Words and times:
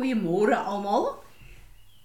Goeiemôre 0.00 0.56
almal. 0.56 1.10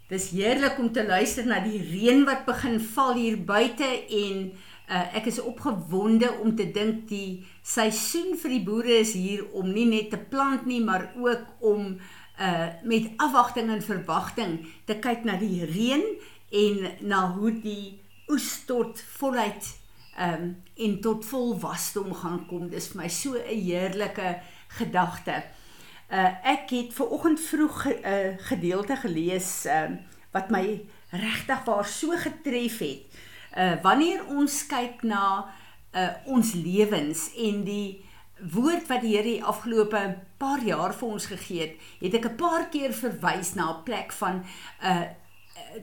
Dis 0.10 0.34
heerlik 0.36 0.82
om 0.84 0.90
te 0.92 1.04
luister 1.08 1.46
na 1.48 1.62
die 1.64 1.78
reën 1.80 2.26
wat 2.28 2.42
begin 2.44 2.76
val 2.92 3.14
hier 3.16 3.38
buite 3.40 3.88
en 3.88 4.42
uh, 4.52 5.06
ek 5.16 5.30
is 5.32 5.40
opgewonde 5.40 6.28
om 6.44 6.52
te 6.60 6.66
dink 6.76 7.06
die 7.08 7.46
seisoen 7.64 8.36
vir 8.42 8.52
die 8.58 8.66
boere 8.68 9.00
is 9.00 9.16
hier 9.16 9.46
om 9.56 9.72
nie 9.72 9.88
net 9.88 10.12
te 10.12 10.20
plant 10.20 10.68
nie, 10.68 10.82
maar 10.84 11.08
ook 11.16 11.64
om 11.72 11.96
uh 12.36 12.68
met 12.84 13.14
afwagting 13.24 13.72
en 13.72 13.80
verwagting 13.80 14.58
te 14.84 15.00
kyk 15.00 15.24
na 15.24 15.40
die 15.40 15.64
reën 15.64 16.04
en 16.52 16.82
na 17.08 17.22
hoe 17.38 17.54
die 17.64 17.96
oes 18.28 18.66
tot 18.68 19.00
voluit 19.16 19.72
um 20.20 20.50
en 20.84 21.00
tot 21.00 21.24
volwasdom 21.32 22.12
gaan 22.12 22.42
kom. 22.50 22.68
Dis 22.68 22.92
vir 22.92 23.06
my 23.06 23.08
so 23.08 23.40
'n 23.40 23.56
heerlike 23.56 24.42
gedagte. 24.84 25.46
Uh 26.10 26.32
ek 26.46 26.70
het 26.70 26.94
ver 26.94 27.10
oggend 27.10 27.40
vroeg 27.40 27.86
'n 27.86 27.98
uh, 28.06 28.38
gedeelte 28.38 28.96
gelees 28.96 29.66
uh 29.66 29.98
wat 30.32 30.50
my 30.50 30.86
regtig 31.10 31.64
waar 31.64 31.86
so 31.86 32.12
getref 32.12 32.78
het. 32.80 33.02
Uh 33.58 33.82
wanneer 33.82 34.26
ons 34.28 34.66
kyk 34.68 35.02
na 35.04 35.54
uh 35.94 36.10
ons 36.26 36.54
lewens 36.54 37.32
en 37.36 37.64
die 37.64 38.06
woord 38.54 38.88
wat 38.88 39.02
die 39.02 39.16
Here 39.16 39.24
die 39.24 39.44
afgelope 39.44 40.02
paar 40.38 40.64
jaar 40.64 40.94
vir 40.94 41.08
ons 41.08 41.26
gegee 41.26 41.62
het, 41.62 41.76
het 42.02 42.14
ek 42.14 42.26
'n 42.32 42.36
paar 42.36 42.70
keer 42.70 42.94
verwys 42.94 43.54
na 43.56 43.72
'n 43.72 43.84
plek 43.84 44.12
van 44.12 44.44
uh 44.84 45.08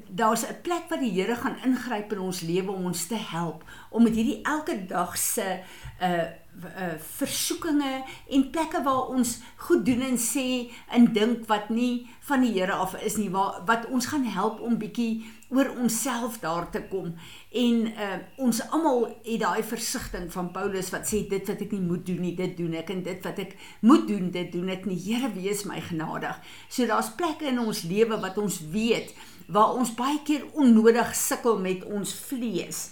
daar's 0.09 0.45
'n 0.45 0.60
plek 0.62 0.88
waar 0.88 0.98
die 0.98 1.12
Here 1.12 1.37
gaan 1.37 1.57
ingryp 1.65 2.12
in 2.12 2.18
ons 2.18 2.41
lewe 2.41 2.73
om 2.73 2.84
ons 2.84 3.07
te 3.07 3.16
help 3.16 3.65
om 3.91 4.02
met 4.02 4.15
hierdie 4.15 4.43
elke 4.43 4.87
dag 4.87 5.16
se 5.16 5.60
uh 6.01 6.23
uh 6.52 6.95
versoekinge 7.16 8.05
en 8.29 8.42
plekke 8.51 8.83
waar 8.84 9.09
ons 9.09 9.38
goed 9.56 9.87
doen 9.87 10.02
en 10.05 10.19
sê 10.20 10.69
en 10.93 11.06
dink 11.15 11.47
wat 11.48 11.70
nie 11.73 12.10
van 12.29 12.45
die 12.45 12.52
Here 12.52 12.77
af 12.77 12.93
is 13.01 13.16
nie 13.16 13.30
waar 13.33 13.63
wat 13.66 13.88
ons 13.88 14.10
gaan 14.13 14.26
help 14.29 14.60
om 14.60 14.76
bietjie 14.79 15.24
oor 15.52 15.71
onsself 15.80 16.38
daar 16.45 16.68
te 16.71 16.82
kom. 16.91 17.15
En 17.51 17.88
uh 17.88 18.18
ons 18.37 18.63
almal 18.68 19.09
het 19.24 19.41
daai 19.41 19.63
versigtiging 19.65 20.30
van 20.32 20.52
Paulus 20.52 20.93
wat 20.93 21.09
sê 21.09 21.24
dit 21.29 21.49
wat 21.49 21.65
ek 21.65 21.73
nie 21.73 21.82
moet 21.88 22.07
doen 22.07 22.21
nie 22.21 22.37
dit 22.37 22.57
doen 22.57 22.76
ek. 22.79 22.93
En 22.93 23.02
dit 23.02 23.24
wat 23.24 23.43
ek 23.43 23.57
moet 23.80 24.07
doen 24.09 24.30
dit 24.30 24.52
doen 24.52 24.69
ek 24.76 24.87
nie. 24.87 25.01
Here 25.09 25.32
wees 25.32 25.65
my 25.65 25.80
genadig. 25.80 26.37
So 26.69 26.87
daar's 26.87 27.15
plekke 27.16 27.48
in 27.48 27.60
ons 27.65 27.87
lewe 27.88 28.21
wat 28.21 28.38
ons 28.38 28.60
weet 28.73 29.16
waar 29.52 29.74
ons 29.76 29.95
baie 29.96 30.21
keer 30.24 30.45
onnodig 30.52 31.16
sukkel 31.16 31.59
met 31.59 31.85
ons 31.85 32.13
vlees. 32.29 32.91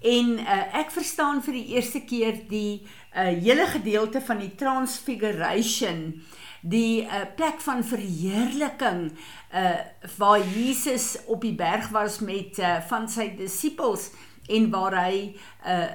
En 0.00 0.38
uh, 0.40 0.62
ek 0.80 0.94
verstaan 0.94 1.42
vir 1.44 1.58
die 1.58 1.66
eerste 1.76 2.00
keer 2.08 2.38
die 2.48 2.80
uh, 2.80 2.99
hele 3.10 3.66
gedeelte 3.66 4.20
van 4.20 4.38
die 4.38 4.54
transfiguration, 4.54 6.22
die 6.60 7.02
uh, 7.02 7.24
plek 7.36 7.60
van 7.64 7.84
verheerliking 7.84 9.10
uh, 9.54 9.70
waar 10.16 10.40
Jesus 10.44 11.16
op 11.26 11.40
die 11.40 11.54
berg 11.56 11.88
was 11.88 12.20
met 12.20 12.58
uh, 12.58 12.76
van 12.90 13.08
sy 13.08 13.30
disippels 13.38 14.10
en 14.50 14.68
waar 14.70 14.96
hy 15.04 15.14
uh, 15.66 15.88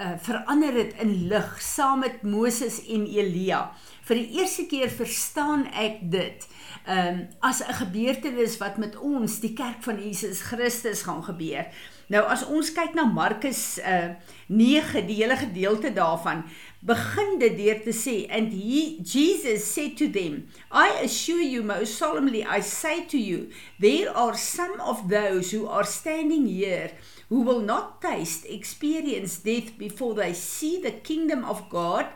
uh, 0.00 0.14
verander 0.22 0.74
het 0.80 0.96
in 1.02 1.28
lig 1.28 1.56
saam 1.62 2.04
met 2.04 2.22
Moses 2.22 2.80
en 2.86 3.06
Elia. 3.06 3.70
Vir 4.06 4.20
die 4.20 4.38
eerste 4.38 4.68
keer 4.70 4.90
verstaan 4.92 5.64
ek 5.74 5.98
dit 6.12 6.44
um, 6.86 7.26
as 7.42 7.58
'n 7.62 7.74
gebeurtenis 7.82 8.58
wat 8.62 8.78
met 8.78 8.94
ons, 8.96 9.40
die 9.40 9.52
kerk 9.52 9.82
van 9.82 9.98
Jesus 9.98 10.40
Christus 10.46 11.02
gaan 11.02 11.24
gebeur. 11.26 11.66
Nou 12.06 12.22
as 12.30 12.44
ons 12.46 12.70
kyk 12.70 12.94
na 12.94 13.04
Markus 13.04 13.78
uh 13.82 14.14
9, 14.46 15.06
die 15.08 15.16
hele 15.18 15.34
gedeelte 15.36 15.90
daarvan, 15.90 16.44
begin 16.86 17.38
dit 17.42 17.56
deur 17.58 17.80
te 17.82 17.90
sê 17.90 18.30
and 18.30 18.52
he 18.54 19.02
Jesus 19.02 19.66
said 19.66 19.96
to 19.98 20.06
them, 20.06 20.46
I 20.70 21.02
assure 21.02 21.42
you 21.42 21.64
most 21.66 21.98
solemnly 21.98 22.44
I 22.46 22.60
say 22.62 23.02
to 23.10 23.18
you, 23.18 23.50
there 23.80 24.14
are 24.14 24.36
some 24.38 24.78
of 24.80 25.08
those 25.10 25.50
who 25.50 25.66
are 25.66 25.84
standing 25.84 26.46
here 26.46 26.92
who 27.28 27.42
will 27.42 27.60
not 27.60 28.00
taste 28.00 28.46
experience 28.46 29.42
death 29.42 29.76
before 29.76 30.14
they 30.14 30.32
see 30.32 30.80
the 30.80 30.92
kingdom 30.92 31.44
of 31.44 31.68
God 31.68 32.06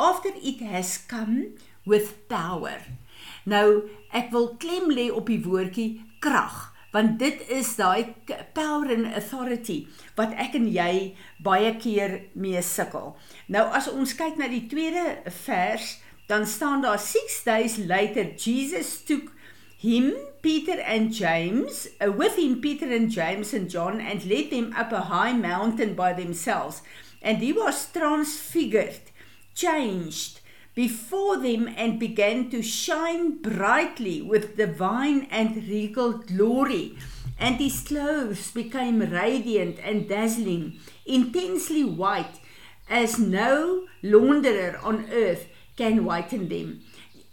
after 0.00 0.32
it 0.40 0.64
has 0.64 0.96
come 0.96 1.52
with 1.84 2.16
power. 2.28 2.80
Nou, 3.44 3.88
ek 4.16 4.32
wil 4.34 4.54
klem 4.62 4.90
lê 4.92 5.08
op 5.12 5.28
die 5.30 5.40
woordjie 5.44 5.90
krag 6.24 6.66
want 6.90 7.20
dit 7.20 7.42
is 7.54 7.68
daai 7.78 8.16
power 8.56 8.90
and 8.90 9.12
authority 9.14 9.84
wat 10.18 10.32
ek 10.42 10.56
en 10.58 10.66
jy 10.74 11.12
baie 11.44 11.70
keer 11.78 12.16
mee 12.34 12.62
sukkel. 12.66 13.12
Nou 13.46 13.62
as 13.76 13.86
ons 13.92 14.14
kyk 14.18 14.40
na 14.40 14.48
die 14.50 14.64
tweede 14.70 15.20
vers, 15.44 16.00
dan 16.30 16.46
staan 16.46 16.82
daar 16.82 16.98
6 16.98 17.42
days 17.46 17.76
later 17.78 18.34
Jesus 18.34 19.04
took 19.06 19.30
him 19.78 20.14
Peter 20.42 20.78
and 20.82 21.14
James 21.14 21.88
uh, 22.00 22.10
with 22.10 22.36
him 22.36 22.60
Peter 22.60 22.90
and 22.92 23.10
James 23.10 23.54
and 23.54 23.70
John 23.70 24.00
and 24.00 24.24
led 24.24 24.50
them 24.50 24.74
up 24.76 24.92
a 24.92 25.08
high 25.10 25.32
mountain 25.32 25.94
by 25.94 26.12
themselves 26.12 26.82
and 27.22 27.38
he 27.38 27.52
was 27.52 27.86
transfigured 27.92 29.09
changed 29.60 30.40
before 30.74 31.36
them 31.36 31.68
and 31.76 31.98
began 31.98 32.48
to 32.50 32.62
shine 32.62 33.42
brightly 33.42 34.22
with 34.22 34.56
divine 34.56 35.26
and 35.30 35.56
regal 35.68 36.12
glory. 36.32 36.96
And 37.38 37.56
his 37.56 37.80
clothes 37.80 38.50
became 38.50 39.00
radiant 39.00 39.78
and 39.82 40.08
dazzling, 40.08 40.78
intensely 41.06 41.84
white, 41.84 42.40
as 42.88 43.18
no 43.18 43.86
launderer 44.02 44.78
on 44.84 45.06
earth 45.10 45.46
can 45.76 46.04
whiten 46.04 46.48
them. 46.48 46.82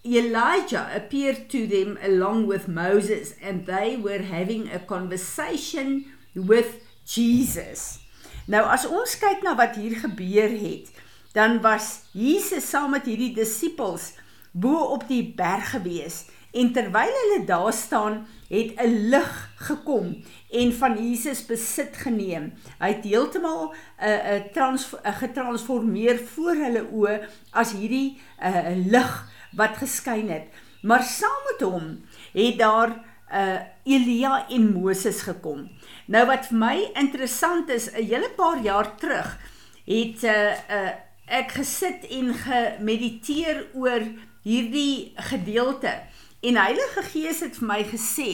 Elijah 0.06 0.90
appeared 0.96 1.50
to 1.50 1.68
them 1.68 1.98
along 2.02 2.48
with 2.48 2.68
Moses, 2.68 3.36
and 3.42 3.66
they 3.66 3.98
were 3.98 4.24
having 4.24 4.70
a 4.72 4.80
conversation 4.80 6.06
with 6.34 6.80
Jesus. 7.06 8.00
Nou 8.48 8.64
as 8.72 8.86
ons 8.88 9.18
kyk 9.20 9.44
na 9.44 9.58
wat 9.60 9.76
hier 9.76 9.98
gebeur 10.00 10.54
het, 10.56 10.88
dan 11.34 11.62
was 11.62 12.02
Jesus 12.12 12.70
saam 12.70 12.92
met 12.92 13.06
hierdie 13.06 13.34
disippels 13.36 14.14
bo 14.52 14.94
op 14.96 15.08
die 15.08 15.34
berg 15.36 15.70
gewees 15.76 16.26
en 16.58 16.72
terwyl 16.74 17.14
hulle 17.22 17.46
daar 17.46 17.74
staan 17.74 18.26
het 18.50 18.80
'n 18.80 19.10
lig 19.10 19.50
gekom 19.56 20.24
en 20.52 20.74
van 20.74 20.94
Jesus 20.96 21.46
besit 21.46 21.98
geneem. 21.98 22.54
Hy 22.80 22.88
het 22.88 23.04
heeltemal 23.04 23.74
'n 24.00 24.08
uh, 24.08 24.36
'n 24.36 24.76
uh, 24.76 24.78
uh, 25.06 25.18
getransformeer 25.18 26.18
voor 26.20 26.56
hulle 26.56 26.84
oë 26.92 27.28
as 27.52 27.72
hierdie 27.72 28.18
'n 28.40 28.48
uh, 28.48 28.86
lig 28.92 29.30
wat 29.52 29.78
geskyn 29.78 30.30
het. 30.30 30.48
Maar 30.82 31.04
saam 31.04 31.42
met 31.52 31.62
hom 31.70 32.06
het 32.34 32.58
daar 32.58 32.90
'n 32.90 33.02
uh, 33.36 33.60
Elia 33.84 34.48
en 34.50 34.74
Moses 34.74 35.22
gekom. 35.22 35.70
Nou 36.06 36.26
wat 36.26 36.46
vir 36.48 36.58
my 36.58 36.90
interessant 36.94 37.70
is, 37.70 37.92
'n 37.92 38.04
hele 38.04 38.30
paar 38.36 38.64
jaar 38.64 38.96
terug 38.96 39.38
het 39.86 40.24
'n 40.24 40.26
uh, 40.26 40.52
'n 40.70 40.84
uh, 40.86 41.07
ek 41.28 41.52
gesit 41.60 42.08
en 42.10 42.32
gemediteer 42.34 43.66
oor 43.76 44.06
hierdie 44.48 45.14
gedeelte. 45.30 45.92
En 46.40 46.56
Heilige 46.56 47.04
Gees 47.12 47.44
het 47.44 47.60
vir 47.60 47.68
my 47.68 47.84
gesê 47.88 48.32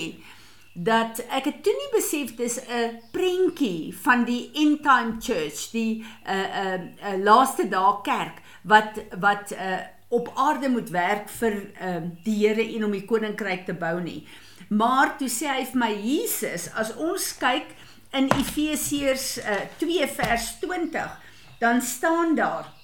dat 0.73 1.21
ek 1.29 1.45
het 1.49 1.59
toe 1.65 1.73
nie 1.77 1.89
besef 1.93 2.35
dis 2.37 2.57
'n 2.65 2.99
prentjie 3.13 3.93
van 4.03 4.25
die 4.25 4.49
end 4.53 4.81
time 4.83 5.17
church 5.21 5.69
die 5.71 6.03
'n 6.25 6.29
uh, 6.29 6.73
'n 6.73 6.89
uh, 7.01 7.13
uh, 7.13 7.23
laaste 7.23 7.67
dae 7.69 8.01
kerk 8.03 8.41
wat 8.63 8.99
wat 9.19 9.51
uh, 9.51 9.81
op 10.09 10.31
aarde 10.35 10.69
moet 10.69 10.89
werk 10.89 11.29
vir 11.29 11.53
uh, 11.81 12.01
die 12.23 12.47
Here 12.47 12.75
en 12.75 12.85
om 12.85 12.91
die 12.91 13.05
koninkryk 13.05 13.65
te 13.65 13.73
bou 13.73 14.01
nie. 14.01 14.27
Maar 14.69 15.17
toe 15.17 15.29
sê 15.29 15.47
hy 15.47 15.65
vir 15.65 15.79
my 15.79 15.93
Jesus 15.93 16.69
as 16.73 16.93
ons 16.95 17.37
kyk 17.37 17.73
in 18.13 18.29
Efesiërs 18.29 19.37
uh, 19.37 19.65
2 19.77 20.07
vers 20.07 20.59
20 20.61 21.19
dan 21.59 21.81
staan 21.81 22.35
daar 22.35 22.82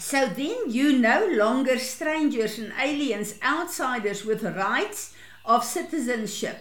So 0.00 0.26
then 0.26 0.56
you 0.68 0.98
no 0.98 1.26
longer 1.26 1.78
strangers 1.78 2.58
and 2.58 2.72
aliens, 2.80 3.34
outsiders 3.42 4.24
with 4.24 4.42
rights 4.42 5.14
of 5.44 5.62
citizenship, 5.62 6.56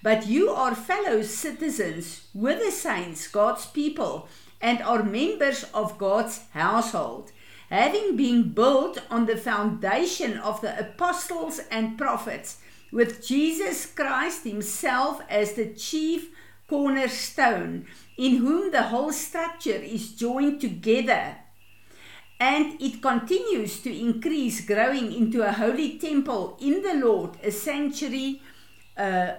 but 0.00 0.28
you 0.28 0.50
are 0.50 0.76
fellow 0.76 1.22
citizens 1.22 2.28
with 2.32 2.60
the 2.64 2.70
saints, 2.70 3.26
God's 3.26 3.66
people, 3.66 4.28
and 4.60 4.80
are 4.80 5.02
members 5.02 5.64
of 5.74 5.98
God's 5.98 6.42
household, 6.52 7.32
having 7.68 8.16
been 8.16 8.52
built 8.52 9.02
on 9.10 9.26
the 9.26 9.36
foundation 9.36 10.38
of 10.38 10.60
the 10.60 10.78
apostles 10.78 11.60
and 11.72 11.98
prophets, 11.98 12.58
with 12.92 13.26
Jesus 13.26 13.86
Christ 13.86 14.44
himself 14.44 15.20
as 15.28 15.54
the 15.54 15.74
chief 15.74 16.28
cornerstone, 16.68 17.86
in 18.16 18.36
whom 18.36 18.70
the 18.70 18.84
whole 18.84 19.12
structure 19.12 19.82
is 19.82 20.12
joined 20.12 20.60
together 20.60 21.38
and 22.44 22.76
it 22.80 23.00
continues 23.00 23.80
to 23.80 23.90
increase, 23.90 24.60
growing 24.66 25.12
into 25.12 25.40
a 25.42 25.52
holy 25.52 25.98
temple 25.98 26.58
in 26.60 26.82
the 26.82 26.94
Lord, 26.94 27.30
a 27.42 27.50
sanctuary 27.50 28.42
uh, 28.98 29.32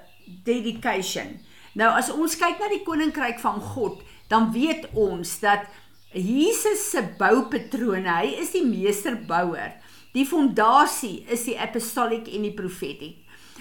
dedication. 0.44 1.38
Nou 1.78 1.92
as 1.94 2.10
ons 2.10 2.38
kyk 2.40 2.62
na 2.62 2.70
die 2.72 2.82
koninkryk 2.88 3.38
van 3.44 3.60
God, 3.74 4.00
dan 4.32 4.50
weet 4.56 4.88
ons 4.98 5.36
dat 5.44 5.68
Jesus 6.16 6.88
se 6.94 7.04
boupatrone, 7.20 8.08
hy 8.08 8.32
is 8.40 8.56
die 8.56 8.64
meesterbouer. 8.66 9.76
Die 10.16 10.26
fondasie 10.26 11.26
is 11.30 11.44
die 11.46 11.60
apostolic 11.60 12.30
en 12.32 12.48
die 12.48 12.56
profetic. 12.56 13.20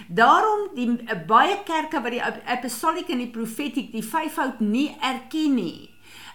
Daarom 0.08 0.70
die 0.74 0.86
uh, 0.88 1.18
baie 1.28 1.58
kerke 1.66 2.00
wat 2.02 2.14
die 2.14 2.22
apostolic 2.22 3.10
en 3.12 3.20
die 3.26 3.32
profetic 3.34 3.92
die 3.92 4.06
vyfvoud 4.06 4.62
nie 4.62 4.92
erken 5.02 5.58
nie. 5.58 5.90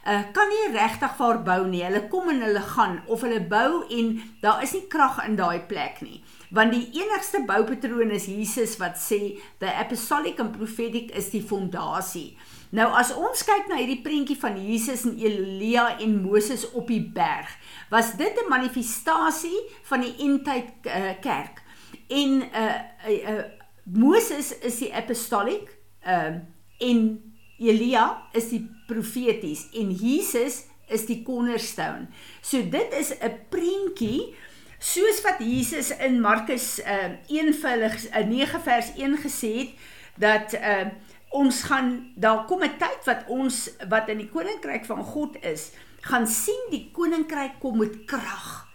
Uh, 0.07 0.22
kan 0.31 0.48
nie 0.48 0.72
regtig 0.72 1.16
vir 1.18 1.42
bou 1.44 1.63
nie. 1.68 1.84
Hulle 1.84 2.06
kom 2.12 2.30
en 2.31 2.42
hulle 2.42 2.62
gaan 2.72 3.01
of 3.12 3.25
hulle 3.25 3.42
bou 3.51 3.84
en 3.92 4.13
daar 4.42 4.63
is 4.63 4.74
nie 4.74 4.86
krag 4.88 5.19
in 5.25 5.36
daai 5.36 5.60
plek 5.68 6.00
nie. 6.06 6.22
Want 6.56 6.74
die 6.74 6.88
enigste 7.01 7.44
boupatroon 7.46 8.13
is 8.16 8.30
Jesus 8.31 8.78
wat 8.80 8.98
sê 8.98 9.38
the 9.60 9.69
apostolic 9.69 10.40
and 10.40 10.56
prophetic 10.56 11.12
is 11.19 11.30
die 11.34 11.44
fondasie. 11.44 12.38
Nou 12.72 12.88
as 12.96 13.12
ons 13.12 13.44
kyk 13.46 13.68
na 13.69 13.80
hierdie 13.81 14.01
prentjie 14.06 14.38
van 14.40 14.57
Jesus 14.62 15.04
en 15.10 15.18
Elia 15.19 15.98
en 16.00 16.19
Moses 16.24 16.68
op 16.72 16.88
die 16.90 17.02
berg, 17.02 17.50
was 17.92 18.16
dit 18.18 18.34
'n 18.34 18.50
manifestasie 18.50 19.60
van 19.84 20.02
die 20.02 20.16
eindtyd 20.18 20.69
uh, 20.86 21.13
kerk. 21.22 21.62
En 22.07 22.42
uh, 22.42 22.75
uh, 23.07 23.30
uh 23.30 23.44
Moses 23.84 24.54
is 24.60 24.78
die 24.78 24.94
apostolic 24.94 25.78
uh 26.06 26.40
en 26.80 27.29
Elia 27.60 28.24
is 28.34 28.50
die 28.50 28.64
profeties 28.88 29.68
en 29.78 29.92
Jesus 29.92 30.64
is 30.90 31.06
die 31.06 31.22
cornerstone. 31.24 32.08
So 32.42 32.62
dit 32.64 32.94
is 32.98 33.14
'n 33.20 33.36
prentjie 33.50 34.36
soos 34.80 35.22
wat 35.22 35.40
Jesus 35.40 35.92
in 35.98 36.22
Markus 36.22 36.80
uh 36.80 37.20
1 37.28 37.54
vers 37.54 38.08
uh, 38.10 38.26
9 38.26 38.62
vers 38.62 38.92
1 38.96 39.18
gesê 39.18 39.54
het 39.58 39.72
dat 40.16 40.54
uh 40.54 40.90
ons 41.30 41.64
gaan 41.64 42.12
daar 42.16 42.46
kom 42.46 42.64
'n 42.64 42.78
tyd 42.78 43.06
wat 43.06 43.28
ons 43.28 43.70
wat 43.90 44.10
in 44.10 44.18
die 44.18 44.30
koninkryk 44.30 44.86
van 44.86 45.04
God 45.04 45.38
is, 45.44 45.72
gaan 46.02 46.28
sien 46.28 46.70
die 46.70 46.90
koninkryk 46.92 47.60
kom 47.60 47.78
met 47.78 48.06
krag. 48.06 48.68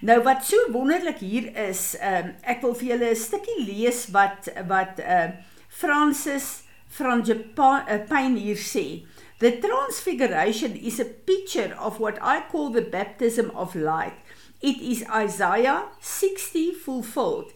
Nou 0.00 0.22
wat 0.22 0.44
so 0.44 0.56
wonderlik 0.72 1.18
hier 1.18 1.56
is, 1.56 1.94
ehm 1.98 2.26
uh, 2.26 2.50
ek 2.50 2.60
wil 2.62 2.74
vir 2.74 2.88
julle 2.88 3.10
'n 3.10 3.16
stukkie 3.16 3.64
lees 3.64 4.10
wat 4.10 4.50
wat 4.66 4.98
uh 4.98 5.30
Francis 5.68 6.61
van 6.98 7.22
Japan 7.22 7.86
uh, 7.88 8.54
sê. 8.56 9.04
The 9.38 9.58
transfiguration 9.60 10.76
is 10.76 11.00
a 11.00 11.04
picture 11.04 11.74
of 11.78 11.98
what 11.98 12.18
I 12.22 12.42
call 12.42 12.70
the 12.70 12.82
baptism 12.82 13.50
of 13.54 13.74
light. 13.74 14.14
It 14.60 14.80
is 14.80 15.04
Isaiah 15.10 15.86
60 16.00 16.74
fulfilled. 16.74 17.52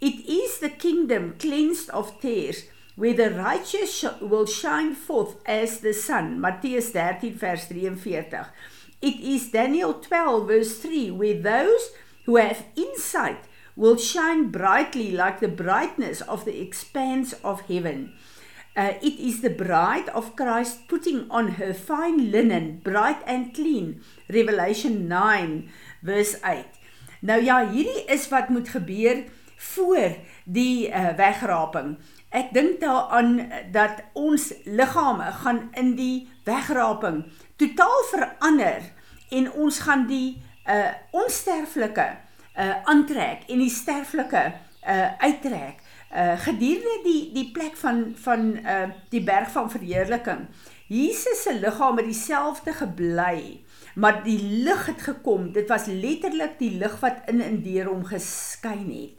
It 0.00 0.28
is 0.28 0.58
the 0.58 0.68
kingdom 0.68 1.36
cleansed 1.38 1.88
of 1.90 2.20
tears 2.20 2.64
where 2.96 3.14
the 3.14 3.30
righteous 3.30 4.04
will 4.20 4.44
shine 4.44 4.94
forth 4.94 5.36
as 5.46 5.80
the 5.80 5.94
sun. 5.94 6.40
Mattheus 6.40 6.90
13 6.90 7.32
vers 7.32 7.64
43. 7.64 8.44
It 9.00 9.20
is 9.20 9.50
Daniel 9.50 9.94
12 9.94 10.46
verse 10.46 10.78
3 10.78 11.10
where 11.12 11.40
those 11.40 11.90
who 12.26 12.36
have 12.36 12.66
insight 12.76 13.44
will 13.76 13.96
shine 13.96 14.50
brightly 14.50 15.12
like 15.12 15.40
the 15.40 15.48
brightness 15.48 16.20
of 16.20 16.44
the 16.44 16.60
expanse 16.60 17.32
of 17.42 17.62
heaven. 17.62 18.12
Uh, 18.80 18.96
it 19.02 19.20
is 19.20 19.42
the 19.42 19.50
bride 19.50 20.08
of 20.14 20.34
Christ 20.36 20.88
putting 20.88 21.30
on 21.30 21.60
her 21.60 21.74
fine 21.74 22.30
linen, 22.30 22.80
bright 22.82 23.20
and 23.26 23.52
clean. 23.52 24.00
Revelation 24.28 25.06
9 25.06 25.68
verse 26.00 26.40
8. 26.42 26.64
Nou 27.20 27.42
ja, 27.44 27.58
hierdie 27.68 28.04
is 28.08 28.28
wat 28.28 28.48
moet 28.48 28.68
gebeur 28.68 29.24
voor 29.56 30.16
die 30.44 30.88
uh, 30.88 31.12
wegraping. 31.16 31.98
Ek 32.32 32.54
dink 32.56 32.80
daaraan 32.80 33.50
dat 33.68 34.00
ons 34.16 34.48
liggame 34.64 35.28
gaan 35.42 35.60
in 35.76 35.92
die 36.00 36.30
wegraping 36.48 37.26
totaal 37.60 38.00
verander 38.14 38.80
en 39.28 39.52
ons 39.52 39.84
gaan 39.84 40.08
die 40.08 40.40
uh 40.70 40.92
onsterflike 41.10 42.08
uh 42.56 42.74
aantrek 42.88 43.44
en 43.52 43.60
die 43.60 43.72
sterflike 43.72 44.44
uh 44.88 45.08
uittrek 45.20 45.84
uh 46.10 46.34
gedurende 46.38 47.00
die 47.04 47.30
die 47.32 47.50
plek 47.54 47.76
van 47.76 48.12
van 48.16 48.56
uh 48.58 48.88
die 49.10 49.22
berg 49.22 49.50
van 49.50 49.70
verheerliking. 49.70 50.48
Jesus 50.86 51.42
se 51.42 51.54
liggaam 51.54 51.96
het 51.96 52.06
dieselfde 52.06 52.72
gebly, 52.72 53.60
maar 53.94 54.24
die 54.24 54.40
lig 54.64 54.86
het 54.86 55.02
gekom. 55.02 55.52
Dit 55.52 55.68
was 55.68 55.86
letterlik 55.86 56.58
die 56.58 56.78
lig 56.78 57.00
wat 57.00 57.22
in 57.30 57.40
en 57.40 57.62
deur 57.62 57.86
hom 57.92 58.04
geskyn 58.04 58.90
het. 58.90 59.16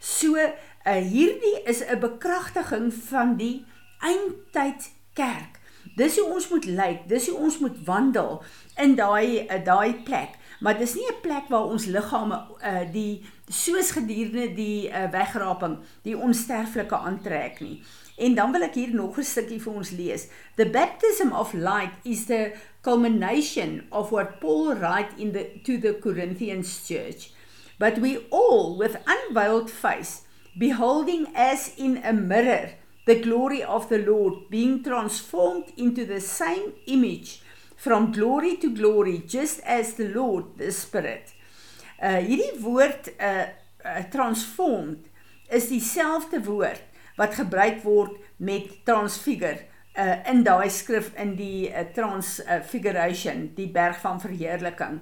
So 0.00 0.36
Uh, 0.80 0.94
hierdie 0.94 1.62
is 1.64 1.84
'n 1.84 1.98
bekragtiging 2.00 2.94
van 2.94 3.36
die 3.36 3.64
eindtyd 3.98 4.92
kerk. 5.12 5.60
Dis 5.96 6.18
hoe 6.18 6.32
ons 6.32 6.48
moet 6.48 6.64
lyk, 6.64 7.08
dis 7.08 7.28
hoe 7.28 7.38
ons 7.38 7.58
moet 7.58 7.84
wandel 7.84 8.42
in 8.76 8.94
daai 8.94 9.46
daai 9.64 9.94
plek. 9.94 10.39
Maar 10.60 10.78
dis 10.78 10.94
nie 10.94 11.08
'n 11.08 11.20
plek 11.20 11.48
waar 11.48 11.64
ons 11.64 11.84
liggame 11.84 12.36
uh, 12.64 12.92
die 12.92 13.24
soos 13.48 13.90
gedurende 13.90 14.54
die 14.54 14.88
uh, 14.88 15.10
wegraping, 15.10 15.78
die 16.02 16.16
onsterflike 16.16 16.96
aantrek 16.96 17.60
nie. 17.60 17.82
En 18.16 18.34
dan 18.34 18.52
wil 18.52 18.62
ek 18.62 18.74
hier 18.74 18.94
nog 18.94 19.16
'n 19.18 19.24
stukkie 19.24 19.60
vir 19.60 19.72
ons 19.72 19.90
lees. 19.90 20.28
The 20.56 20.68
baptism 20.68 21.32
of 21.32 21.52
light 21.52 21.96
is 22.02 22.26
the 22.26 22.52
culmination 22.80 23.86
of 23.90 24.10
what 24.10 24.40
Paul 24.40 24.74
write 24.74 25.16
in 25.16 25.32
the 25.32 25.60
to 25.64 25.78
the 25.78 25.98
Corinthians 25.98 26.86
church. 26.86 27.32
But 27.78 27.98
we 27.98 28.26
all 28.28 28.76
with 28.76 29.00
unveiled 29.06 29.70
face 29.70 30.22
beholding 30.58 31.26
as 31.34 31.72
in 31.76 32.02
a 32.04 32.12
mirror 32.12 32.76
the 33.06 33.20
glory 33.20 33.62
of 33.62 33.88
the 33.88 33.98
Lord, 33.98 34.50
being 34.50 34.82
transformed 34.82 35.72
into 35.76 36.04
the 36.04 36.20
same 36.20 36.74
image 36.86 37.40
from 37.80 38.12
glory 38.12 38.56
to 38.58 38.74
glory, 38.74 39.22
just 39.26 39.60
as 39.64 39.94
the 39.94 40.08
Lord, 40.08 40.58
the 40.60 40.70
Spirit. 40.70 41.32
Uh 41.96 42.20
hierdie 42.20 42.60
woord 42.60 43.08
uh, 43.16 43.48
uh 43.84 44.02
transformed 44.12 45.08
is 45.48 45.70
dieselfde 45.72 46.42
woord 46.44 46.82
wat 47.16 47.36
gebruik 47.36 47.80
word 47.84 48.18
met 48.36 48.68
transfigure 48.84 49.64
uh 49.96 50.20
in 50.28 50.44
daai 50.44 50.68
skrif 50.72 51.10
in 51.16 51.34
die 51.40 51.70
uh, 51.72 51.86
transfiguration, 51.96 53.48
die 53.56 53.68
berg 53.72 53.96
van 54.04 54.20
verheerliking. 54.20 55.00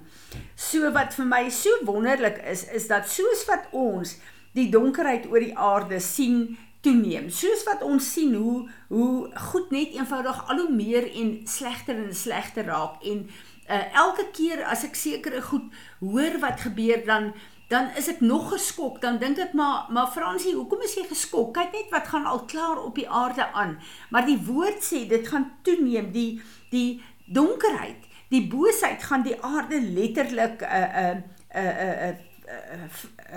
So 0.55 0.91
wat 0.95 1.15
vir 1.19 1.27
my 1.27 1.45
so 1.51 1.83
wonderlik 1.87 2.39
is, 2.47 2.63
is 2.71 2.87
dat 2.87 3.11
soos 3.11 3.43
wat 3.51 3.67
ons 3.75 4.15
die 4.55 4.69
donkerheid 4.71 5.27
oor 5.27 5.43
die 5.43 5.55
aarde 5.55 5.99
sien 6.03 6.55
toeneem. 6.81 7.29
Soos 7.29 7.63
wat 7.67 7.83
ons 7.83 8.13
sien 8.13 8.33
hoe 8.35 8.69
hoe 8.87 9.29
goed 9.51 9.71
net 9.71 9.93
eenvoudig 9.95 10.41
al 10.47 10.63
hoe 10.63 10.73
meer 10.73 11.05
en 11.11 11.39
slegter 11.47 11.97
en 11.99 12.15
slegter 12.15 12.65
raak 12.65 13.03
en 13.03 13.25
uh, 13.69 13.83
elke 13.93 14.29
keer 14.33 14.63
as 14.65 14.85
ek 14.87 14.95
sekere 14.97 15.41
goed 15.41 15.69
hoor 15.99 16.39
wat 16.43 16.67
gebeur 16.67 17.03
dan 17.05 17.33
dan 17.69 17.91
is 18.01 18.07
ek 18.09 18.23
nog 18.25 18.47
geskok. 18.49 18.95
Dan 19.01 19.19
dink 19.21 19.37
ek 19.37 19.53
maar 19.53 19.91
maar 19.93 20.09
Fransie, 20.09 20.55
hoekom 20.57 20.81
is 20.81 20.95
jy 20.97 21.05
geskok? 21.05 21.51
Kyk 21.53 21.75
net 21.75 21.91
wat 21.93 22.07
gaan 22.09 22.25
al 22.25 22.41
klaar 22.49 22.81
op 22.81 22.95
die 22.97 23.09
aarde 23.09 23.45
aan. 23.53 23.77
Maar 24.09 24.25
die 24.25 24.39
woord 24.47 24.81
sê 24.81 25.03
dit 25.09 25.27
gaan 25.27 25.51
toeneem 25.63 26.09
die 26.15 26.41
die 26.73 27.01
donkerheid, 27.29 28.07
die 28.33 28.47
boosheid 28.49 29.03
gaan 29.05 29.21
die 29.25 29.37
aarde 29.45 29.81
letterlik 29.81 30.65
'n 30.65 30.89
'n 31.05 31.23
'n 31.53 31.73
'n 32.09 32.17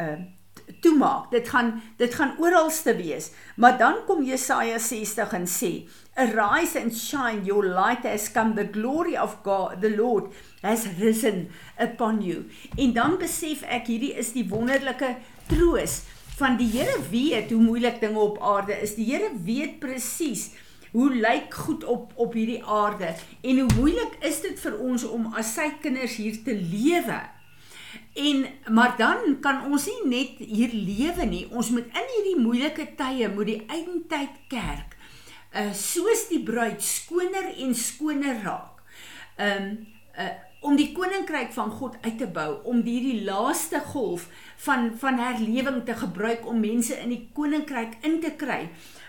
'n 0.01 0.42
toemaak. 0.81 1.31
Dit 1.31 1.49
gaan 1.49 1.83
dit 1.97 2.15
gaan 2.15 2.35
oralste 2.39 2.97
wees. 2.97 3.31
Maar 3.57 3.79
dan 3.79 3.95
kom 4.07 4.25
Jesaja 4.25 4.79
60 4.79 5.33
en 5.33 5.47
sê, 5.47 5.89
"Arise 6.15 6.81
and 6.81 6.97
shine, 6.97 7.45
your 7.45 7.65
light 7.65 8.03
has 8.03 8.33
come, 8.33 8.55
the 8.55 8.69
glory 8.73 9.17
of 9.17 9.37
God, 9.43 9.81
the 9.81 9.97
Lord 9.97 10.33
has 10.63 10.87
risen 10.99 11.49
upon 11.81 12.23
you." 12.23 12.51
En 12.77 12.93
dan 12.93 13.19
besef 13.19 13.63
ek 13.63 13.87
hierdie 13.87 14.15
is 14.15 14.33
die 14.33 14.49
wonderlike 14.49 15.17
troos 15.47 16.03
van 16.37 16.57
die 16.57 16.71
Here 16.71 16.99
weet 17.11 17.51
hoe 17.51 17.63
moeilik 17.63 18.01
dinge 18.01 18.19
op 18.19 18.41
aarde 18.43 18.81
is. 18.81 18.95
Die 18.95 19.07
Here 19.13 19.31
weet 19.45 19.79
presies 19.79 20.51
hoe 20.93 21.15
lyk 21.15 21.55
goed 21.55 21.85
op 21.85 22.13
op 22.15 22.33
hierdie 22.37 22.65
aarde 22.65 23.15
en 23.41 23.59
hoe 23.59 23.71
moeilik 23.77 24.17
is 24.21 24.41
dit 24.45 24.59
vir 24.61 24.75
ons 24.79 25.05
om 25.09 25.31
as 25.39 25.55
sy 25.57 25.71
kinders 25.81 26.19
hier 26.21 26.37
te 26.45 26.55
lewe. 26.55 27.21
En 28.13 28.47
maar 28.69 28.97
dan 28.97 29.39
kan 29.41 29.65
ons 29.73 29.87
nie 29.89 30.09
net 30.09 30.41
hier 30.45 30.73
lewe 30.73 31.25
nie. 31.25 31.47
Ons 31.51 31.71
moet 31.73 31.87
in 31.89 32.11
hierdie 32.17 32.41
moeilike 32.41 32.91
tye 32.97 33.29
moet 33.33 33.49
die 33.49 33.63
eindtyd 33.69 34.43
kerk 34.53 34.99
uh 35.53 35.73
soos 35.77 36.29
die 36.31 36.41
bruid 36.41 36.81
skoner 36.81 37.51
en 37.61 37.75
skoner 37.77 38.41
raak. 38.45 38.81
Um 39.37 39.75
uh 40.17 40.33
om 40.63 40.77
die 40.79 40.93
koninkryk 40.95 41.51
van 41.57 41.73
God 41.75 41.97
uit 42.05 42.21
te 42.21 42.27
bou, 42.31 42.61
om 42.71 42.85
hierdie 42.87 43.25
laaste 43.27 43.81
golf 43.91 44.29
van 44.63 44.93
van 44.99 45.19
herlewing 45.19 45.81
te 45.85 45.97
gebruik 45.99 46.47
om 46.47 46.61
mense 46.63 46.95
in 47.03 47.11
die 47.11 47.25
koninkryk 47.35 47.97
in 48.07 48.21
te 48.23 48.31
kry. 48.39 48.69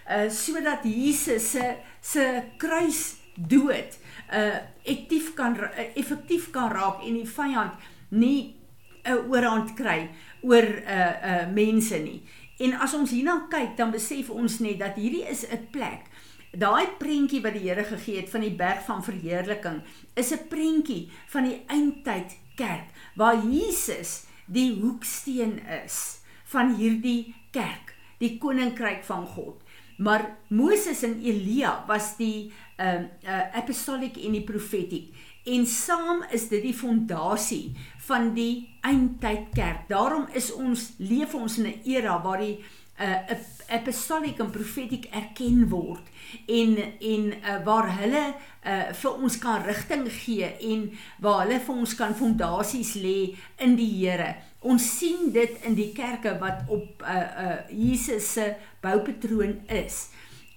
Uh 0.10 0.30
sodat 0.34 0.88
Jesus 0.88 1.52
se 1.52 1.76
se 2.02 2.26
kruis 2.58 3.04
dood 3.36 4.00
uh 4.34 4.58
effektief 4.84 5.34
kan 5.38 5.56
effektief 5.94 6.50
kan 6.52 6.72
raak 6.72 7.06
en 7.06 7.22
die 7.22 7.30
vyand 7.30 7.88
nie 8.10 8.63
'n 9.06 9.30
oorhand 9.30 9.74
kry 9.76 10.10
oor 10.42 10.64
uh 10.64 11.14
uh 11.32 11.48
mense 11.54 11.98
nie. 12.00 12.22
En 12.60 12.74
as 12.74 12.94
ons 12.94 13.12
hierna 13.12 13.48
kyk, 13.50 13.78
dan 13.78 13.92
besef 13.92 14.30
ons 14.30 14.60
net 14.60 14.80
dat 14.80 14.96
hierdie 14.96 15.26
is 15.30 15.46
'n 15.50 15.68
plek. 15.72 16.08
Daai 16.54 16.86
prentjie 17.00 17.42
wat 17.42 17.54
die 17.54 17.68
Here 17.70 17.84
gegee 17.84 18.22
het 18.22 18.30
van 18.30 18.42
die 18.42 18.56
berg 18.56 18.86
van 18.86 19.04
verheerliking 19.04 19.82
is 20.16 20.32
'n 20.32 20.48
prentjie 20.50 21.10
van 21.28 21.44
die 21.44 21.64
eindtyd 21.68 22.38
kerk 22.56 22.94
waar 23.16 23.42
Jesus 23.46 24.26
die 24.46 24.80
hoeksteen 24.82 25.60
is 25.86 26.22
van 26.46 26.76
hierdie 26.76 27.36
kerk. 27.52 27.94
die 28.24 28.38
koninkryk 28.40 29.04
van 29.04 29.26
God. 29.28 29.60
Maar 29.98 30.38
Moses 30.48 31.04
en 31.04 31.20
Elia 31.22 31.84
was 31.88 32.16
die 32.18 32.52
uh, 32.80 33.04
uh 33.24 33.44
apostolic 33.60 34.18
en 34.18 34.32
die 34.32 34.46
profetiek. 34.48 35.12
En 35.44 35.66
saam 35.68 36.24
is 36.32 36.48
dit 36.48 36.62
die 36.64 36.76
fondasie 36.76 37.76
van 38.08 38.32
die 38.34 38.70
eindtydkerk. 38.82 39.88
Daarom 39.88 40.28
is 40.32 40.52
ons 40.56 40.94
leef 40.98 41.34
ons 41.36 41.58
in 41.58 41.68
'n 41.68 41.82
era 41.84 42.22
waar 42.22 42.40
die 42.40 42.64
uh 43.00 43.36
apostolic 43.68 44.40
en 44.40 44.52
profetiek 44.52 45.06
erken 45.10 45.70
word 45.70 46.06
en 46.46 46.78
en 47.00 47.24
uh, 47.34 47.64
waar 47.66 47.88
hulle 47.98 48.34
uh 48.66 48.94
vir 48.94 49.14
ons 49.14 49.38
kan 49.38 49.64
rigting 49.66 50.12
gee 50.12 50.46
en 50.46 50.92
waar 51.20 51.42
hulle 51.42 51.60
vir 51.60 51.76
ons 51.76 51.96
kan 51.96 52.16
fondasies 52.16 52.94
lê 52.94 53.36
in 53.58 53.76
die 53.76 53.90
Here. 53.98 54.36
Ons 54.60 54.98
sien 54.98 55.32
dit 55.34 55.58
in 55.66 55.74
die 55.76 55.92
kerke 55.92 56.38
wat 56.40 56.64
op 56.68 57.02
uh 57.02 57.16
uh 57.46 57.58
Jesus 57.70 58.34
se 58.34 58.54
boupatroon 58.82 59.62
is. 59.68 60.10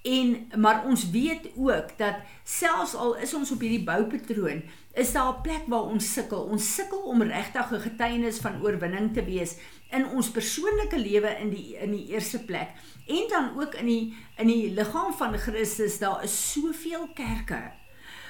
En 0.07 0.59
maar 0.61 0.85
ons 0.85 1.09
weet 1.09 1.49
ook 1.55 1.97
dat 1.97 2.15
selfs 2.43 2.95
al 2.95 3.15
is 3.17 3.33
ons 3.33 3.51
op 3.51 3.59
hierdie 3.59 3.83
boupatroon, 3.83 4.61
is 4.93 5.11
daar 5.11 5.33
'n 5.33 5.41
plek 5.41 5.63
waar 5.67 5.89
ons 5.93 6.13
sukkel. 6.13 6.43
Ons 6.43 6.73
sukkel 6.75 6.99
om 6.99 7.21
regtig 7.21 7.71
'n 7.71 7.79
getuienis 7.79 8.39
van 8.39 8.61
oorwinning 8.61 9.13
te 9.13 9.23
wees 9.23 9.57
in 9.91 10.07
ons 10.07 10.31
persoonlike 10.31 10.99
lewe 10.99 11.29
in 11.39 11.49
die 11.49 11.75
in 11.75 11.91
die 11.91 12.07
eerste 12.07 12.39
plek 12.43 12.69
en 13.07 13.25
dan 13.29 13.59
ook 13.59 13.75
in 13.75 13.85
die 13.85 14.15
in 14.37 14.47
die 14.47 14.73
liggaam 14.73 15.13
van 15.13 15.37
Christus. 15.37 15.99
Daar 15.99 16.23
is 16.23 16.51
soveel 16.51 17.07
kerke 17.13 17.71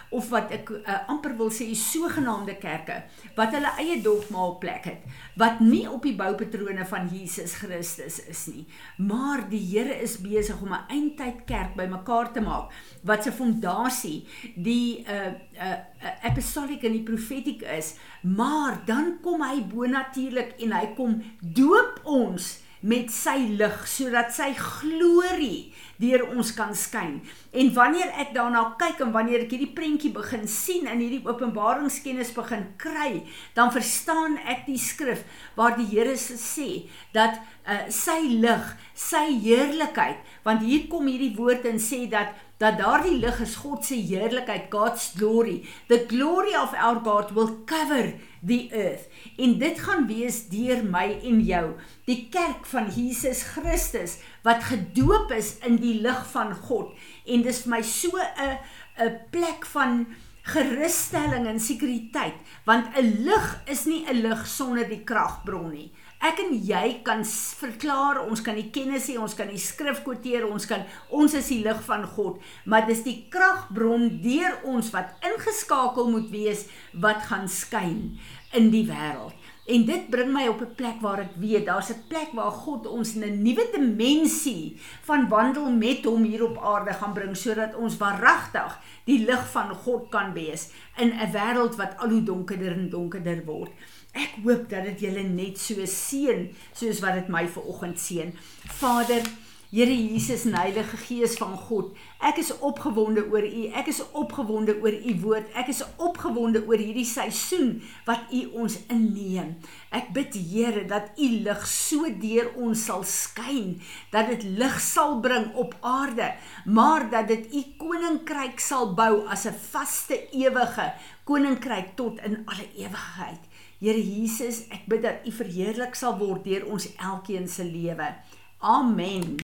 of 0.10 0.30
wat 0.32 0.52
ek 0.56 0.70
uh, 0.72 0.98
amper 1.12 1.36
wil 1.40 1.50
sê 1.52 1.68
sogenaamde 1.76 2.56
kerke 2.62 3.02
wat 3.36 3.56
hulle 3.56 3.72
eie 3.82 3.98
dogma 4.04 4.46
op 4.52 4.60
plek 4.64 4.88
het 4.88 5.08
wat 5.40 5.60
nie 5.64 5.84
op 5.90 6.06
die 6.08 6.16
boupatrone 6.18 6.86
van 6.88 7.10
Jesus 7.12 7.58
Christus 7.60 8.20
is 8.26 8.46
nie. 8.50 8.66
Maar 8.98 9.44
die 9.50 9.62
Here 9.68 9.98
is 10.02 10.18
besig 10.22 10.62
om 10.62 10.74
'n 10.74 10.88
eindtyd 10.90 11.44
kerk 11.46 11.76
bymekaar 11.76 12.32
te 12.34 12.42
maak 12.42 12.72
wat 13.04 13.24
se 13.24 13.32
fondasie 13.32 14.26
die 14.56 15.06
uh, 15.06 15.34
uh, 15.54 15.78
apostolic 16.24 16.84
en 16.84 16.92
die 16.92 17.04
profetiek 17.04 17.62
is. 17.62 17.96
Maar 18.22 18.82
dan 18.86 19.18
kom 19.22 19.42
hy 19.42 19.62
bonatuurlik 19.62 20.56
en 20.60 20.72
hy 20.72 20.94
kom 20.96 21.22
doop 21.42 22.02
ons 22.04 22.67
met 22.88 23.12
sy 23.12 23.36
lig 23.60 23.84
sodat 23.90 24.32
sy 24.36 24.54
glorie 24.56 25.74
deur 26.00 26.24
ons 26.30 26.52
kan 26.56 26.74
skyn. 26.78 27.18
En 27.58 27.72
wanneer 27.76 28.14
ek 28.22 28.34
daarna 28.36 28.64
kyk 28.80 29.02
en 29.04 29.14
wanneer 29.16 29.44
ek 29.44 29.56
hierdie 29.56 29.74
prentjie 29.76 30.14
begin 30.16 30.46
sien 30.48 30.88
en 30.88 31.02
hierdie 31.02 31.24
openbaringskennis 31.26 32.32
begin 32.38 32.68
kry, 32.80 33.24
dan 33.58 33.74
verstaan 33.74 34.38
ek 34.46 34.68
die 34.70 34.80
skrif 34.82 35.26
waar 35.58 35.76
die 35.78 35.88
Here 35.90 36.16
sê 36.18 36.86
dat 37.16 37.40
uh, 37.66 37.88
sy 37.94 38.20
lig, 38.38 38.74
sy 38.94 39.26
heerlikheid, 39.42 40.22
want 40.46 40.64
hier 40.64 40.86
kom 40.92 41.10
hierdie 41.10 41.34
woord 41.38 41.66
en 41.68 41.82
sê 41.82 42.06
dat 42.12 42.36
dat 42.58 42.80
daardie 42.80 43.20
lig 43.22 43.38
is 43.44 43.54
God 43.62 43.84
se 43.86 43.94
heerlikheid, 44.02 44.72
God's 44.74 45.12
glory. 45.14 45.60
The 45.92 46.08
glory 46.10 46.56
of 46.58 46.74
our 46.74 46.98
God 47.06 47.36
will 47.38 47.52
cover 47.70 48.16
the 48.48 48.68
earth. 48.72 49.08
En 49.38 49.58
dit 49.60 49.80
gaan 49.80 50.08
wees 50.08 50.42
deur 50.52 50.84
my 50.84 51.20
en 51.24 51.42
jou, 51.46 51.66
die 52.08 52.28
kerk 52.34 52.66
van 52.72 52.90
Jesus 52.96 53.44
Christus 53.54 54.18
wat 54.48 54.64
gedoop 54.70 55.32
is 55.36 55.58
in 55.68 55.80
die 55.84 55.98
lig 56.02 56.24
van 56.32 56.56
God. 56.68 56.94
En 57.28 57.44
dis 57.46 57.62
vir 57.66 57.76
my 57.76 57.82
so 57.82 58.18
'n 58.18 58.58
'n 58.98 59.20
plek 59.32 59.66
van 59.66 60.08
gerusstelling 60.48 61.48
en 61.48 61.60
sekuriteit, 61.60 62.36
want 62.64 62.96
'n 62.96 63.24
lig 63.28 63.62
is 63.66 63.86
nie 63.86 64.06
'n 64.08 64.22
lig 64.22 64.48
sonder 64.48 64.88
die 64.90 65.04
kragbron 65.04 65.72
nie. 65.72 65.92
Ek 66.18 66.40
en 66.40 66.54
jy 66.66 67.02
kan 67.04 67.20
verklaar, 67.60 68.24
ons 68.26 68.42
kan 68.42 68.56
die 68.56 68.72
kennis 68.74 69.06
hê, 69.08 69.20
ons 69.22 69.36
kan 69.38 69.48
die 69.48 69.62
skrif 69.62 70.02
kwoteer, 70.02 70.48
ons 70.50 70.66
kan 70.66 70.82
ons 71.10 71.34
is 71.34 71.48
die 71.48 71.62
lig 71.62 71.84
van 71.86 72.08
God, 72.16 72.42
maar 72.66 72.88
dis 72.88 73.04
die 73.04 73.28
kragbron 73.30 74.22
deur 74.24 74.58
ons 74.64 74.90
wat 74.96 75.14
ingeskakel 75.22 76.10
moet 76.10 76.30
wees 76.34 76.66
wat 76.94 77.22
gaan 77.30 77.48
skyn 77.48 78.18
in 78.52 78.70
die 78.70 78.86
wêreld. 78.88 79.34
En 79.68 79.84
dit 79.84 80.10
bring 80.10 80.30
my 80.32 80.46
op 80.48 80.62
'n 80.62 80.76
plek 80.76 81.02
waar 81.02 81.20
ek 81.20 81.36
weet 81.36 81.66
daar's 81.66 81.90
'n 81.90 82.04
plek 82.08 82.32
waar 82.34 82.52
God 82.52 82.88
ons 82.88 83.16
in 83.16 83.24
'n 83.24 83.42
nuwe 83.42 83.68
dimensie 83.72 84.80
van 85.02 85.28
wandel 85.28 85.72
met 85.72 86.06
hom 86.06 86.24
hier 86.24 86.44
op 86.44 86.58
aarde 86.58 86.94
gaan 86.94 87.14
bring 87.14 87.36
sodat 87.38 87.76
ons 87.76 87.98
waaragtig 87.98 88.80
die 89.04 89.26
lig 89.26 89.52
van 89.52 89.76
God 89.76 90.10
kan 90.10 90.34
wees 90.34 90.70
in 90.98 91.10
'n 91.10 91.32
wêreld 91.32 91.76
wat 91.76 91.98
al 91.98 92.10
hoe 92.10 92.24
donkerder 92.24 92.72
en 92.72 92.90
donkerder 92.90 93.46
word. 93.46 93.72
Ek 94.14 94.34
hoop 94.44 94.70
dat 94.70 94.84
dit 94.84 95.00
julle 95.00 95.24
net 95.24 95.60
so 95.60 95.86
seën 95.86 96.56
soos 96.74 97.00
wat 97.00 97.14
dit 97.14 97.28
my 97.28 97.48
ver 97.48 97.64
oggend 97.64 98.00
seën. 98.00 98.34
Vader, 98.66 99.24
Here 99.68 99.92
Jesus 99.92 100.46
en 100.46 100.54
Heilige 100.56 100.96
Gees 100.96 101.34
van 101.36 101.58
God, 101.60 101.90
ek 102.24 102.38
is 102.40 102.54
opgewonde 102.64 103.26
oor 103.28 103.44
U. 103.44 103.64
Ek 103.76 103.90
is 103.92 103.98
opgewonde 104.16 104.78
oor 104.80 104.96
U 104.96 105.16
woord. 105.26 105.50
Ek 105.60 105.68
is 105.74 105.82
opgewonde 106.00 106.62
oor 106.70 106.80
hierdie 106.80 107.04
seisoen 107.04 107.74
wat 108.08 108.30
U 108.32 108.46
ons 108.64 108.78
inneem. 108.88 109.58
Ek 109.92 110.14
bid 110.16 110.38
Here 110.40 110.86
dat 110.88 111.20
U 111.20 111.28
lig 111.44 111.66
so 111.68 112.08
deur 112.22 112.48
ons 112.56 112.86
sal 112.88 113.04
skyn, 113.04 113.74
dat 114.14 114.32
dit 114.32 114.46
lig 114.56 114.78
sal 114.80 115.18
bring 115.26 115.50
op 115.60 115.76
aarde, 115.84 116.30
maar 116.64 117.10
dat 117.12 117.28
dit 117.28 117.52
U 117.52 117.64
koninkryk 117.82 118.64
sal 118.64 118.94
bou 118.96 119.26
as 119.28 119.44
'n 119.52 119.58
vaste 119.72 120.16
ewige 120.32 120.94
koninkryk 121.26 121.92
tot 122.00 122.24
in 122.24 122.48
alle 122.48 122.70
ewigheid. 122.78 123.44
Here 123.84 124.00
Jesus, 124.00 124.64
ek 124.72 124.88
bid 124.88 125.04
dat 125.04 125.28
U 125.28 125.32
verheerlik 125.32 125.96
sal 125.96 126.16
word 126.18 126.48
deur 126.48 126.64
ons 126.72 126.88
elkeen 126.96 127.48
se 127.48 127.68
lewe. 127.68 128.16
Amen. 128.64 129.47